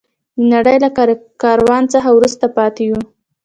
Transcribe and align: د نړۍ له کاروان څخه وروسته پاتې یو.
د 0.37 0.39
نړۍ 0.53 0.77
له 0.83 0.89
کاروان 1.41 1.83
څخه 1.93 2.09
وروسته 2.17 2.45
پاتې 2.57 2.81
یو. 2.89 2.99